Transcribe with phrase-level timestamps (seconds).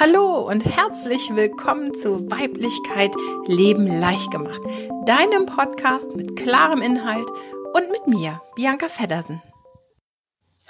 [0.00, 3.10] Hallo und herzlich willkommen zu Weiblichkeit
[3.46, 4.62] Leben leicht gemacht,
[5.06, 7.28] deinem Podcast mit klarem Inhalt
[7.74, 9.42] und mit mir, Bianca Feddersen.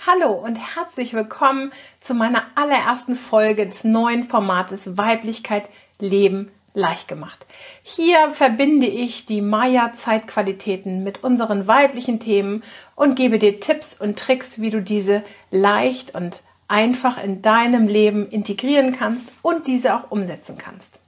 [0.06, 5.69] Hallo und herzlich willkommen zu meiner allerersten Folge des neuen Formates Weiblichkeit
[5.99, 7.45] Leben leicht gemacht.
[7.83, 12.63] Hier verbinde ich die Maya-Zeitqualitäten mit unseren weiblichen Themen
[12.95, 18.28] und gebe dir Tipps und Tricks, wie du diese leicht und einfach in deinem Leben
[18.28, 20.98] integrieren kannst und diese auch umsetzen kannst.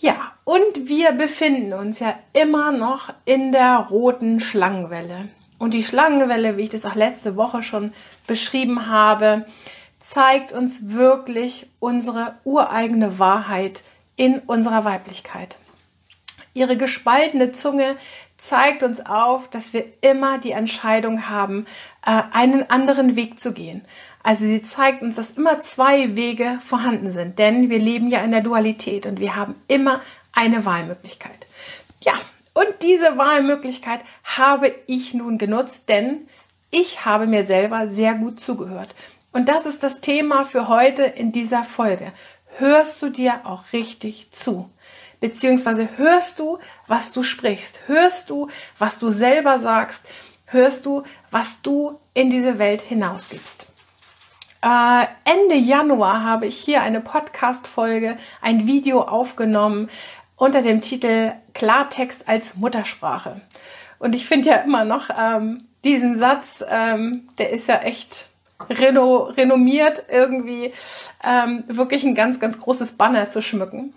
[0.00, 5.28] Ja, und wir befinden uns ja immer noch in der roten Schlangenwelle.
[5.58, 7.92] Und die Schlangenwelle, wie ich das auch letzte Woche schon
[8.28, 9.46] beschrieben habe,
[9.98, 13.82] zeigt uns wirklich unsere ureigene Wahrheit
[14.14, 15.56] in unserer Weiblichkeit.
[16.54, 17.96] Ihre gespaltene Zunge
[18.36, 21.66] zeigt uns auf, dass wir immer die Entscheidung haben,
[22.06, 23.82] äh, einen anderen Weg zu gehen.
[24.28, 28.30] Also sie zeigt uns, dass immer zwei Wege vorhanden sind, denn wir leben ja in
[28.30, 30.02] der Dualität und wir haben immer
[30.34, 31.46] eine Wahlmöglichkeit.
[32.04, 32.12] Ja,
[32.52, 36.28] und diese Wahlmöglichkeit habe ich nun genutzt, denn
[36.70, 38.94] ich habe mir selber sehr gut zugehört.
[39.32, 42.12] Und das ist das Thema für heute in dieser Folge.
[42.58, 44.68] Hörst du dir auch richtig zu?
[45.20, 47.80] Beziehungsweise hörst du, was du sprichst?
[47.86, 50.04] Hörst du, was du selber sagst?
[50.44, 53.64] Hörst du, was du in diese Welt hinausgibst?
[54.60, 59.88] Äh, Ende Januar habe ich hier eine Podcast-Folge, ein Video aufgenommen
[60.36, 63.40] unter dem Titel Klartext als Muttersprache.
[64.00, 68.28] Und ich finde ja immer noch ähm, diesen Satz, ähm, der ist ja echt
[68.68, 70.72] reno renommiert, irgendwie
[71.24, 73.94] ähm, wirklich ein ganz, ganz großes Banner zu schmücken.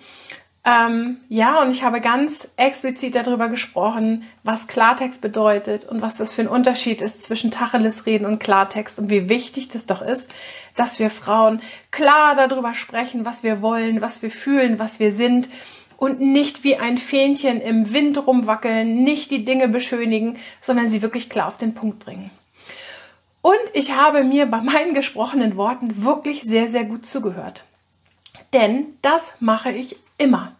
[0.64, 6.34] Ähm, ja, und ich habe ganz explizit darüber gesprochen, was Klartext bedeutet und was das
[6.34, 10.30] für ein Unterschied ist zwischen Tacheles reden und Klartext und wie wichtig das doch ist,
[10.76, 15.50] dass wir Frauen klar darüber sprechen, was wir wollen, was wir fühlen, was wir sind
[15.98, 21.28] und nicht wie ein Fähnchen im Wind rumwackeln, nicht die Dinge beschönigen, sondern sie wirklich
[21.30, 22.30] klar auf den Punkt bringen.
[23.42, 27.64] Und ich habe mir bei meinen gesprochenen Worten wirklich sehr, sehr gut zugehört.
[28.54, 30.56] Denn das mache ich immer.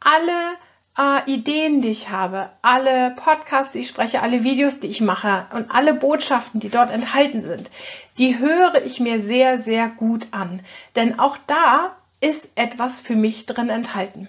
[0.00, 0.56] Alle
[0.98, 5.46] äh, Ideen, die ich habe, alle Podcasts, die ich spreche, alle Videos, die ich mache
[5.52, 7.70] und alle Botschaften, die dort enthalten sind,
[8.18, 10.60] die höre ich mir sehr, sehr gut an.
[10.96, 14.28] Denn auch da ist etwas für mich drin enthalten.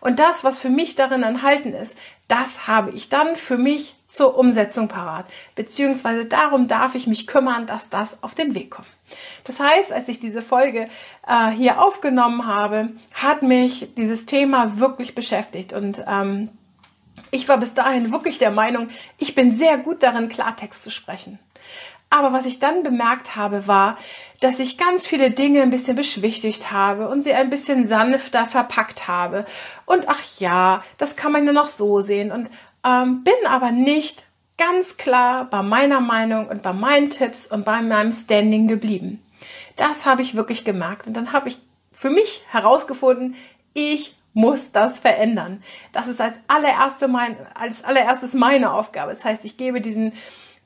[0.00, 1.96] Und das, was für mich darin enthalten ist,
[2.28, 5.26] das habe ich dann für mich zur Umsetzung parat.
[5.56, 8.86] Beziehungsweise darum darf ich mich kümmern, dass das auf den Weg kommt.
[9.42, 10.88] Das heißt, als ich diese Folge
[11.26, 16.50] äh, hier aufgenommen habe, hat mich dieses Thema wirklich beschäftigt und ähm,
[17.32, 18.88] ich war bis dahin wirklich der Meinung,
[19.18, 21.40] ich bin sehr gut darin, Klartext zu sprechen.
[22.08, 23.98] Aber was ich dann bemerkt habe, war,
[24.38, 29.08] dass ich ganz viele Dinge ein bisschen beschwichtigt habe und sie ein bisschen sanfter verpackt
[29.08, 29.44] habe.
[29.84, 32.30] Und ach ja, das kann man ja noch so sehen.
[32.30, 32.50] Und
[32.84, 34.24] ähm, bin aber nicht
[34.56, 39.22] ganz klar bei meiner Meinung und bei meinen Tipps und bei meinem Standing geblieben.
[39.76, 41.06] Das habe ich wirklich gemerkt.
[41.06, 41.58] Und dann habe ich
[41.92, 43.34] für mich herausgefunden,
[43.72, 45.62] ich muss das verändern.
[45.92, 49.14] Das ist als, allererste mein, als allererstes meine Aufgabe.
[49.14, 50.12] Das heißt, ich gebe diesen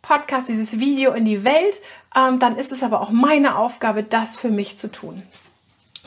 [0.03, 1.77] Podcast, dieses Video in die Welt.
[2.17, 5.23] Ähm, dann ist es aber auch meine Aufgabe, das für mich zu tun.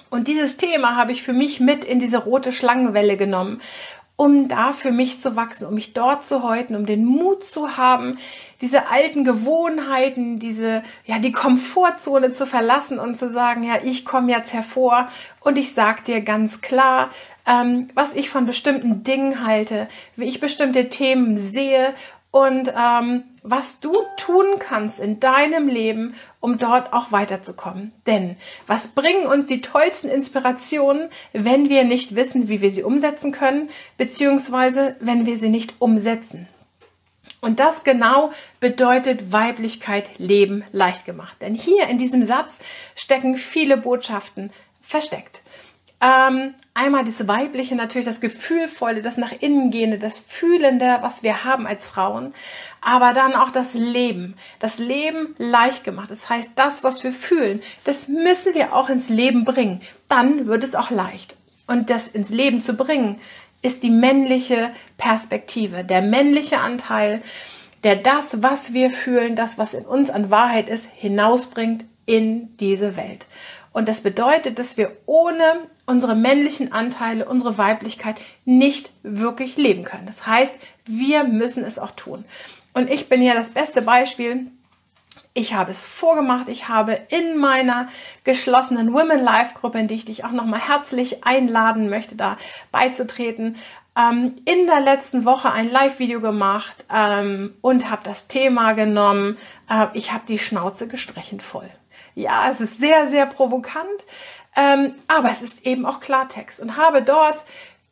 [0.09, 3.61] Und dieses Thema habe ich für mich mit in diese rote Schlangenwelle genommen
[4.21, 7.75] um da für mich zu wachsen, um mich dort zu häuten, um den Mut zu
[7.75, 8.19] haben,
[8.61, 14.31] diese alten Gewohnheiten, diese, ja, die Komfortzone zu verlassen und zu sagen, ja, ich komme
[14.31, 15.07] jetzt hervor
[15.39, 17.09] und ich sage dir ganz klar,
[17.47, 21.95] ähm, was ich von bestimmten Dingen halte, wie ich bestimmte Themen sehe
[22.29, 27.91] und ähm, was du tun kannst in deinem Leben, um dort auch weiterzukommen.
[28.05, 28.37] Denn
[28.67, 33.69] was bringen uns die tollsten Inspirationen, wenn wir nicht wissen, wie wir sie umsetzen können,
[33.97, 36.47] beziehungsweise wenn wir sie nicht umsetzen?
[37.41, 41.37] Und das genau bedeutet Weiblichkeit Leben leicht gemacht.
[41.41, 42.59] Denn hier in diesem Satz
[42.95, 45.41] stecken viele Botschaften versteckt.
[45.99, 51.43] Ähm, einmal das Weibliche, natürlich das Gefühlvolle, das nach innen gehende, das Fühlende, was wir
[51.43, 52.33] haben als Frauen.
[52.81, 54.35] Aber dann auch das Leben.
[54.59, 56.09] Das Leben leicht gemacht.
[56.09, 59.81] Das heißt, das, was wir fühlen, das müssen wir auch ins Leben bringen.
[60.07, 61.35] Dann wird es auch leicht.
[61.67, 63.19] Und das ins Leben zu bringen,
[63.61, 67.21] ist die männliche Perspektive, der männliche Anteil,
[67.83, 72.95] der das, was wir fühlen, das, was in uns an Wahrheit ist, hinausbringt in diese
[72.97, 73.25] Welt.
[73.73, 75.43] Und das bedeutet, dass wir ohne
[75.85, 78.15] unsere männlichen Anteile, unsere Weiblichkeit
[78.45, 80.05] nicht wirklich leben können.
[80.05, 80.53] Das heißt,
[80.85, 82.25] wir müssen es auch tun.
[82.73, 84.47] Und ich bin ja das beste Beispiel.
[85.33, 86.49] Ich habe es vorgemacht.
[86.49, 87.87] Ich habe in meiner
[88.25, 92.37] geschlossenen Women Life Gruppe, in die ich dich auch nochmal herzlich einladen möchte, da
[92.71, 93.55] beizutreten,
[93.97, 99.37] ähm, in der letzten Woche ein Live-Video gemacht ähm, und habe das Thema genommen.
[99.69, 101.69] Äh, ich habe die Schnauze gestrichen voll.
[102.15, 103.87] Ja, es ist sehr, sehr provokant,
[104.55, 106.59] ähm, aber es ist eben auch Klartext.
[106.59, 107.45] Und habe dort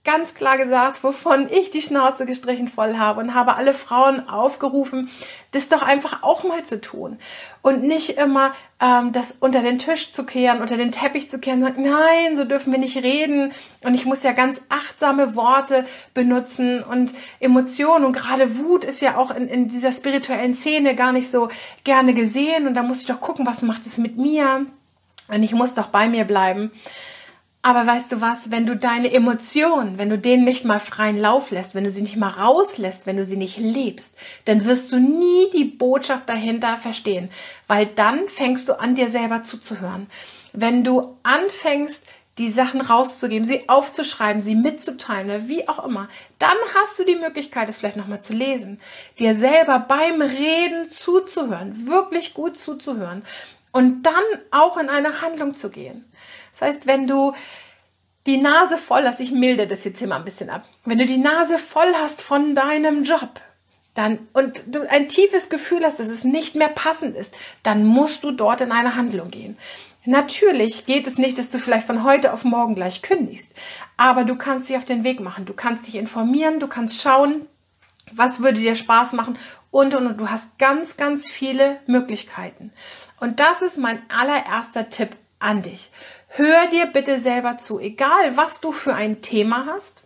[0.06, 5.10] ganz klar gesagt, wovon ich die Schnauze gestrichen voll habe und habe alle Frauen aufgerufen,
[5.52, 7.20] das doch einfach auch mal zu tun.
[7.62, 11.62] Und nicht immer ähm, das unter den Tisch zu kehren, unter den Teppich zu kehren,
[11.62, 13.52] sagen, nein, so dürfen wir nicht reden.
[13.84, 16.82] Und ich muss ja ganz achtsame Worte benutzen.
[16.82, 21.30] Und Emotionen und gerade Wut ist ja auch in, in dieser spirituellen Szene gar nicht
[21.30, 21.50] so
[21.84, 22.68] gerne gesehen.
[22.68, 24.66] Und da muss ich doch gucken, was macht es mit mir?
[25.28, 26.72] Und ich muss doch bei mir bleiben.
[27.70, 31.52] Aber weißt du was, wenn du deine Emotionen, wenn du denen nicht mal freien Lauf
[31.52, 35.00] lässt, wenn du sie nicht mal rauslässt, wenn du sie nicht lebst, dann wirst du
[35.00, 37.30] nie die Botschaft dahinter verstehen,
[37.68, 40.08] weil dann fängst du an, dir selber zuzuhören.
[40.52, 42.08] Wenn du anfängst,
[42.40, 47.70] die Sachen rauszugeben, sie aufzuschreiben, sie mitzuteilen, wie auch immer, dann hast du die Möglichkeit,
[47.70, 48.80] es vielleicht nochmal zu lesen,
[49.20, 53.22] dir selber beim Reden zuzuhören, wirklich gut zuzuhören
[53.72, 56.09] und dann auch in eine Handlung zu gehen.
[56.52, 57.34] Das heißt, wenn du
[58.26, 61.06] die Nase voll hast, ich milde das jetzt hier mal ein bisschen ab, wenn du
[61.06, 63.42] die Nase voll hast von deinem Job,
[63.96, 68.24] dann und du ein tiefes Gefühl hast, dass es nicht mehr passend ist, dann musst
[68.24, 69.58] du dort in eine Handlung gehen.
[70.06, 73.52] Natürlich geht es nicht, dass du vielleicht von heute auf morgen gleich kündigst,
[73.98, 77.46] aber du kannst dich auf den Weg machen, du kannst dich informieren, du kannst schauen,
[78.12, 79.38] was würde dir Spaß machen
[79.72, 82.72] und und und du hast ganz ganz viele Möglichkeiten.
[83.20, 85.10] Und das ist mein allererster Tipp
[85.40, 85.90] an dich.
[86.30, 90.04] Hör dir bitte selber zu, egal was du für ein Thema hast.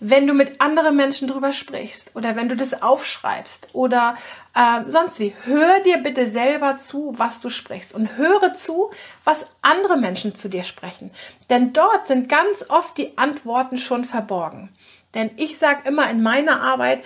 [0.00, 4.18] Wenn du mit anderen Menschen drüber sprichst oder wenn du das aufschreibst oder
[4.54, 8.90] äh, sonst wie, hör dir bitte selber zu, was du sprichst und höre zu,
[9.24, 11.10] was andere Menschen zu dir sprechen.
[11.48, 14.68] Denn dort sind ganz oft die Antworten schon verborgen.
[15.14, 17.02] Denn ich sage immer in meiner Arbeit,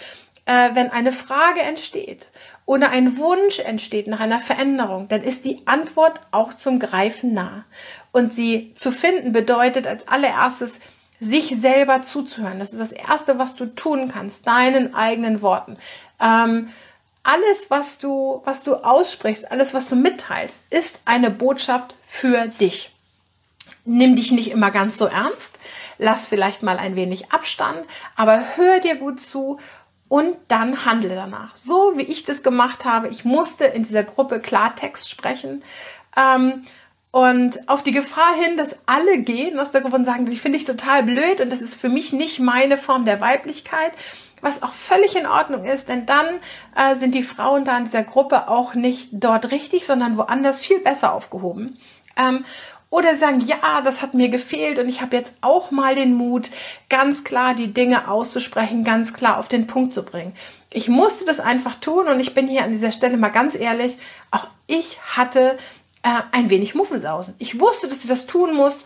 [0.46, 2.26] äh, wenn eine Frage entsteht
[2.70, 7.64] oder ein Wunsch entsteht nach einer Veränderung, dann ist die Antwort auch zum Greifen nah.
[8.12, 10.74] Und sie zu finden bedeutet als allererstes,
[11.18, 12.60] sich selber zuzuhören.
[12.60, 15.78] Das ist das Erste, was du tun kannst, deinen eigenen Worten.
[16.20, 16.68] Ähm,
[17.24, 22.92] alles, was du, was du aussprichst, alles, was du mitteilst, ist eine Botschaft für dich.
[23.84, 25.58] Nimm dich nicht immer ganz so ernst,
[25.98, 27.84] lass vielleicht mal ein wenig Abstand,
[28.14, 29.58] aber hör dir gut zu
[30.10, 31.54] und dann handle danach.
[31.54, 33.06] So wie ich das gemacht habe.
[33.08, 35.62] Ich musste in dieser Gruppe Klartext sprechen.
[36.16, 36.64] Ähm,
[37.12, 40.58] und auf die Gefahr hin, dass alle gehen aus der Gruppe und sagen, das finde
[40.58, 43.92] ich total blöd und das ist für mich nicht meine Form der Weiblichkeit,
[44.40, 46.26] was auch völlig in Ordnung ist, denn dann
[46.74, 50.80] äh, sind die Frauen da in dieser Gruppe auch nicht dort richtig, sondern woanders viel
[50.80, 51.78] besser aufgehoben.
[52.16, 52.44] Ähm,
[52.90, 56.50] oder sagen, ja, das hat mir gefehlt und ich habe jetzt auch mal den Mut,
[56.88, 60.34] ganz klar die Dinge auszusprechen, ganz klar auf den Punkt zu bringen.
[60.72, 63.96] Ich musste das einfach tun und ich bin hier an dieser Stelle mal ganz ehrlich,
[64.32, 65.56] auch ich hatte
[66.02, 67.34] äh, ein wenig Muffensausen.
[67.38, 68.84] Ich wusste, dass ich das tun muss,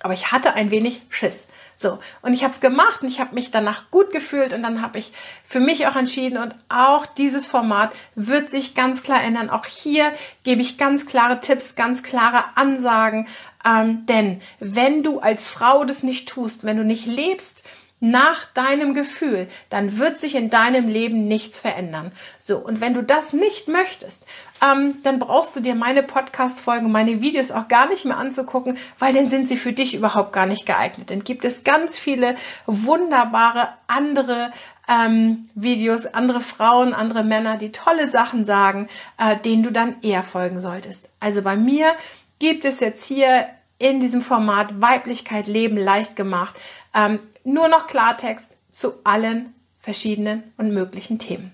[0.00, 1.46] aber ich hatte ein wenig Schiss.
[1.82, 4.82] So, und ich habe es gemacht und ich habe mich danach gut gefühlt und dann
[4.82, 5.12] habe ich
[5.44, 9.50] für mich auch entschieden und auch dieses Format wird sich ganz klar ändern.
[9.50, 10.12] Auch hier
[10.44, 13.26] gebe ich ganz klare Tipps, ganz klare Ansagen,
[13.64, 17.64] ähm, denn wenn du als Frau das nicht tust, wenn du nicht lebst,
[18.02, 22.10] nach deinem Gefühl, dann wird sich in deinem Leben nichts verändern.
[22.40, 24.24] So, und wenn du das nicht möchtest,
[24.60, 29.14] ähm, dann brauchst du dir meine Podcast-Folgen, meine Videos auch gar nicht mehr anzugucken, weil
[29.14, 31.10] dann sind sie für dich überhaupt gar nicht geeignet.
[31.10, 32.34] Dann gibt es ganz viele
[32.66, 34.52] wunderbare andere
[34.88, 40.24] ähm, Videos, andere Frauen, andere Männer, die tolle Sachen sagen, äh, denen du dann eher
[40.24, 41.08] folgen solltest.
[41.20, 41.92] Also bei mir
[42.40, 43.46] gibt es jetzt hier
[43.78, 46.56] in diesem Format Weiblichkeit Leben leicht gemacht
[46.94, 51.52] ähm, nur noch Klartext zu allen verschiedenen und möglichen Themen.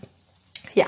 [0.75, 0.87] Ja,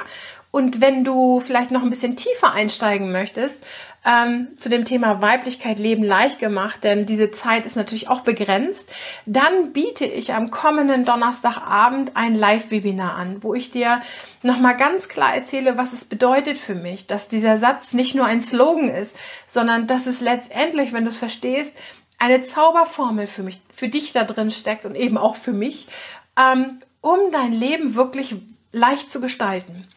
[0.53, 3.63] und wenn du vielleicht noch ein bisschen tiefer einsteigen möchtest
[4.05, 8.83] ähm, zu dem Thema Weiblichkeit Leben leicht gemacht, denn diese Zeit ist natürlich auch begrenzt,
[9.27, 14.01] dann biete ich am kommenden Donnerstagabend ein Live-Webinar an, wo ich dir
[14.43, 18.43] nochmal ganz klar erzähle, was es bedeutet für mich, dass dieser Satz nicht nur ein
[18.43, 19.17] Slogan ist,
[19.47, 21.77] sondern dass es letztendlich, wenn du es verstehst,
[22.21, 25.89] eine Zauberformel für mich, für dich da drin steckt und eben auch für mich,
[26.39, 28.37] ähm, um dein Leben wirklich
[28.73, 29.89] leicht zu gestalten.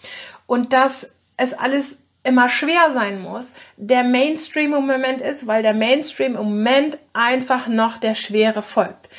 [0.47, 5.73] Und dass es alles immer schwer sein muss, der Mainstream im Moment ist, weil der
[5.73, 9.09] Mainstream im Moment einfach noch der Schwere folgt.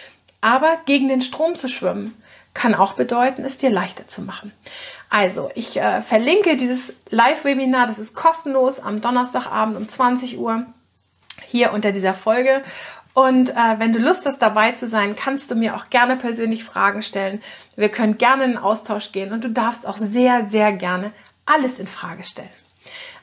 [0.40, 2.20] Aber gegen den Strom zu schwimmen,
[2.54, 4.52] kann auch bedeuten, es dir leichter zu machen.
[5.11, 10.64] Also, ich äh, verlinke dieses Live-Webinar, das ist kostenlos am Donnerstagabend um 20 Uhr
[11.46, 12.62] hier unter dieser Folge.
[13.14, 16.64] Und äh, wenn du Lust hast, dabei zu sein, kannst du mir auch gerne persönlich
[16.64, 17.40] Fragen stellen.
[17.76, 21.12] Wir können gerne in den Austausch gehen und du darfst auch sehr, sehr gerne
[21.47, 22.50] alles in Frage stellen.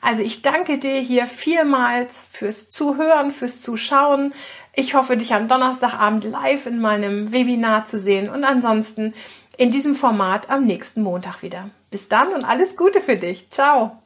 [0.00, 4.34] Also ich danke dir hier vielmals fürs Zuhören, fürs Zuschauen.
[4.74, 9.14] Ich hoffe, dich am Donnerstagabend live in meinem Webinar zu sehen und ansonsten
[9.56, 11.70] in diesem Format am nächsten Montag wieder.
[11.90, 13.50] Bis dann und alles Gute für dich.
[13.50, 14.01] Ciao.